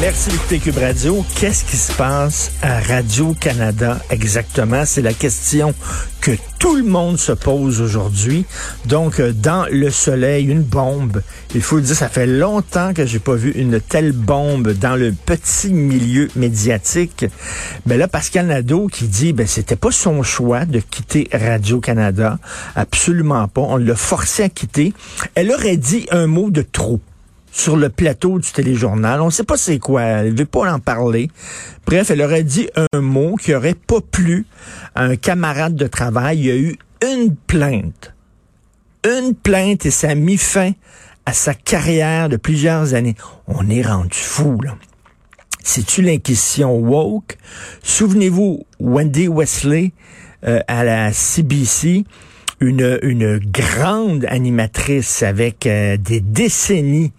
[0.00, 1.24] Merci d'écouter Cube Radio.
[1.34, 4.84] Qu'est-ce qui se passe à Radio-Canada exactement?
[4.84, 5.74] C'est la question
[6.20, 6.30] que
[6.60, 8.44] tout le monde se pose aujourd'hui.
[8.86, 11.20] Donc, euh, dans le soleil, une bombe.
[11.54, 14.94] Il faut le dire, ça fait longtemps que j'ai pas vu une telle bombe dans
[14.94, 17.26] le petit milieu médiatique.
[17.86, 22.38] Mais là, Pascal Nadeau qui dit, ben, c'était pas son choix de quitter Radio-Canada.
[22.76, 23.62] Absolument pas.
[23.62, 24.92] On l'a forcé à quitter.
[25.34, 27.00] Elle aurait dit un mot de trop
[27.58, 29.20] sur le plateau du téléjournal.
[29.20, 30.02] On ne sait pas c'est quoi.
[30.02, 31.30] Elle veut pas en parler.
[31.86, 34.46] Bref, elle aurait dit un mot qui aurait pas plu
[34.94, 36.38] à un camarade de travail.
[36.38, 38.14] Il y a eu une plainte.
[39.04, 40.72] Une plainte et ça a mis fin
[41.26, 43.16] à sa carrière de plusieurs années.
[43.46, 44.76] On est rendu fou, là.
[45.62, 47.36] C'est-tu l'inquisition woke?
[47.82, 49.92] Souvenez-vous, Wendy Wesley
[50.46, 52.04] euh, à la CBC,
[52.60, 57.12] une, une grande animatrice avec euh, des décennies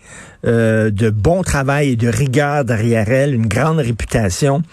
[0.45, 4.63] euh, de bon travail et de rigueur derrière elle, une grande réputation.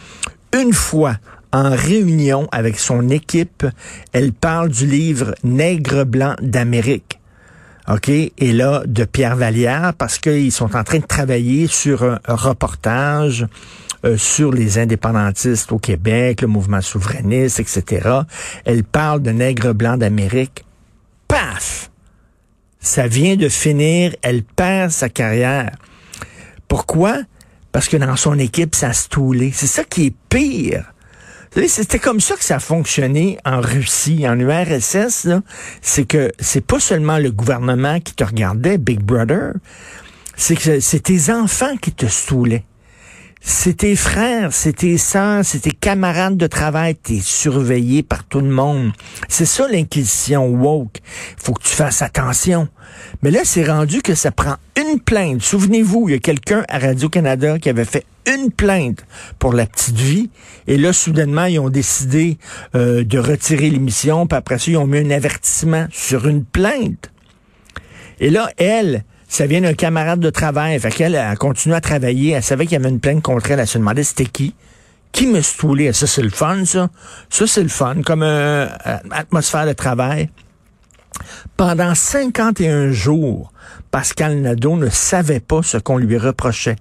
[0.56, 1.16] Une fois,
[1.52, 3.66] en réunion avec son équipe,
[4.12, 7.15] elle parle du livre Nègre blanc d'Amérique.
[7.88, 8.08] OK?
[8.08, 13.46] Et là, de Pierre Vallière, parce qu'ils sont en train de travailler sur un, reportage
[14.04, 18.20] euh, sur les indépendantistes au Québec, le mouvement souverainiste, etc.
[18.64, 20.64] Elle parle de Nègre blanc d'Amérique.
[21.28, 21.90] Paf!
[22.80, 25.72] Ça vient de finir, elle perd sa carrière.
[26.68, 27.18] Pourquoi?
[27.72, 29.50] Parce que dans son équipe, ça se toulait.
[29.52, 30.92] C'est ça qui est pire.
[31.68, 35.28] C'était comme ça que ça a fonctionné en Russie, en URSS.
[35.80, 39.54] C'est que c'est pas seulement le gouvernement qui te regardait, Big Brother,
[40.36, 42.64] c'est que c'est tes enfants qui te saoulaient.
[43.48, 48.40] C'est tes frères, c'est tes sœurs, c'est tes camarades de travail, t'es surveillé par tout
[48.40, 48.90] le monde.
[49.28, 50.98] C'est ça l'inquisition woke.
[51.36, 52.66] Faut que tu fasses attention.
[53.22, 55.42] Mais là, c'est rendu que ça prend une plainte.
[55.42, 59.06] Souvenez-vous, il y a quelqu'un à Radio-Canada qui avait fait une plainte
[59.38, 60.28] pour la petite vie.
[60.66, 62.38] Et là, soudainement, ils ont décidé
[62.74, 64.26] euh, de retirer l'émission.
[64.26, 67.12] Puis après ça, ils ont mis un avertissement sur une plainte.
[68.18, 70.78] Et là, elle, ça vient d'un camarade de travail.
[70.78, 72.32] Fait qu'elle a continué à travailler.
[72.32, 73.60] Elle savait qu'il y avait une plainte contre elle.
[73.60, 74.54] Elle se demandait c'était qui.
[75.12, 75.92] Qui me stoulait?
[75.92, 76.90] Ça, c'est le fun, ça.
[77.30, 78.02] Ça, c'est le fun.
[78.04, 78.68] Comme une
[79.10, 80.30] atmosphère de travail.
[81.56, 83.52] Pendant 51 jours,
[83.90, 86.76] Pascal Nadeau ne savait pas ce qu'on lui reprochait.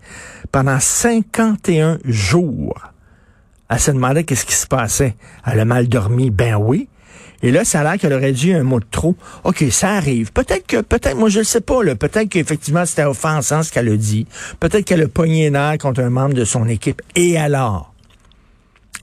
[0.51, 2.79] Pendant 51 jours.
[3.69, 5.15] Elle se demandait qu'est-ce qui se passait.
[5.45, 6.29] Elle a mal dormi.
[6.29, 6.89] Ben oui.
[7.45, 9.15] Et là, ça a l'air qu'elle aurait dit un mot de trop.
[9.43, 10.31] OK, ça arrive.
[10.31, 11.95] Peut-être que, peut-être, moi, je ne sais pas, là.
[11.95, 14.25] Peut-être qu'effectivement, c'était offensant ce qu'elle a dit.
[14.59, 17.03] Peut-être qu'elle a pogné nerf contre un membre de son équipe.
[17.15, 17.93] Et alors?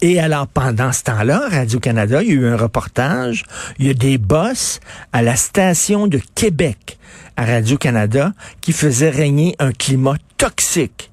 [0.01, 3.45] Et alors, pendant ce temps-là, Radio-Canada, il y a eu un reportage.
[3.79, 4.81] Il y a des boss
[5.13, 6.99] à la station de Québec
[7.37, 11.13] à Radio-Canada qui faisaient régner un climat toxique.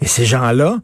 [0.00, 0.78] Et ces gens-là,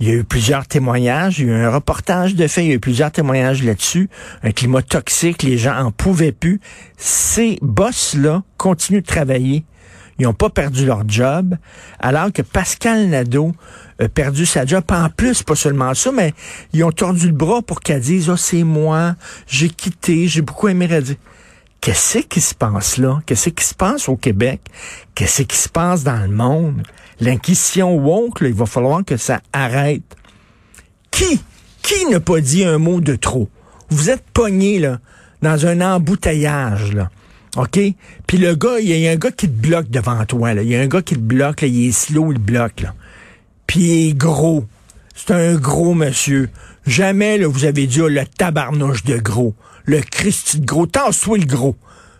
[0.00, 2.68] il y a eu plusieurs témoignages, il y a eu un reportage de fait, il
[2.68, 4.10] y a eu plusieurs témoignages là-dessus.
[4.42, 6.60] Un climat toxique, les gens en pouvaient plus.
[6.96, 9.64] Ces boss-là continuent de travailler.
[10.18, 11.56] Ils n'ont pas perdu leur job,
[11.98, 13.52] alors que Pascal Nadeau
[13.98, 14.84] a perdu sa job.
[14.90, 16.34] En plus, pas seulement ça, mais
[16.72, 19.16] ils ont tordu le bras pour qu'elle dise, oh, c'est moi,
[19.48, 21.16] j'ai quitté, j'ai beaucoup aimé Radio.
[21.80, 23.20] Qu'est-ce qui se passe là?
[23.26, 24.60] Qu'est-ce qui se passe au Québec?
[25.14, 26.82] Qu'est-ce qui se passe dans le monde?
[27.20, 30.02] L'inquisition woke, là, il va falloir que ça arrête.
[31.10, 31.40] Qui?
[31.82, 33.48] Qui n'a pas dit un mot de trop?
[33.90, 34.98] Vous êtes pogné, là,
[35.42, 37.10] dans un embouteillage, là.
[37.56, 37.78] OK?
[38.26, 40.62] Puis le gars, il y a un gars qui te bloque devant toi, là.
[40.62, 41.68] Il y a un gars qui te bloque, là.
[41.68, 42.94] Il est slow, il bloque, là.
[43.66, 44.64] Puis il est gros.
[45.14, 46.50] C'est un gros monsieur.
[46.86, 49.54] Jamais, là, vous avez dit, oh, le tabarnouche de gros.
[49.84, 50.86] Le Christi de gros.
[50.86, 51.76] Tasse-toi le gros.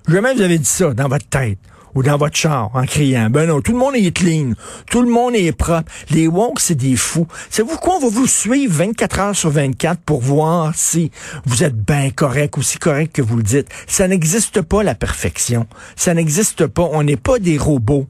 [0.06, 1.58] Jamais vous avez dit ça dans votre tête.
[1.94, 3.30] Ou dans votre char en criant.
[3.30, 4.52] Ben non, tout le monde est clean.
[4.90, 5.90] Tout le monde est propre.
[6.10, 7.26] Les woke, c'est des fous.
[7.50, 7.96] C'est vous quoi?
[7.96, 11.10] On va vous suivre 24 heures sur 24 pour voir si
[11.44, 13.68] vous êtes bien correct ou si correct que vous le dites.
[13.86, 15.66] Ça n'existe pas, la perfection.
[15.96, 16.88] Ça n'existe pas.
[16.92, 18.06] On n'est pas des robots.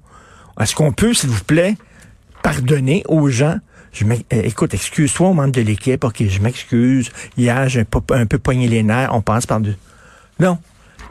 [0.61, 1.77] Est-ce qu'on peut, s'il vous plaît,
[2.43, 3.59] pardonner aux gens?
[3.93, 7.11] Je euh, écoute, excuse-toi au membre de l'équipe, ok, je m'excuse.
[7.37, 9.77] Hier, j'ai un peu poigné les nerfs, on passe par deux.
[10.41, 10.59] Non,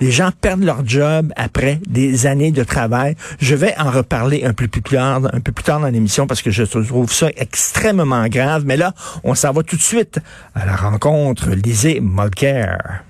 [0.01, 3.15] les gens perdent leur job après des années de travail.
[3.39, 7.29] Je vais en reparler un peu plus tard, dans l'émission parce que je trouve ça
[7.35, 8.63] extrêmement grave.
[8.65, 8.93] Mais là,
[9.23, 10.19] on s'en va tout de suite
[10.55, 13.03] à la rencontre Lisée Mulcair.